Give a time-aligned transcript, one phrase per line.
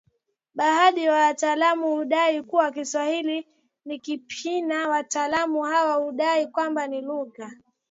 [0.55, 3.47] Baadhi ya wataalamu hudai kuwa Kiswahili
[3.85, 7.51] ni KiPijini Wataalamu hawa hudai kwamba ni lugha